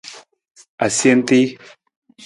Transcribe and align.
Asentii. 0.85 1.55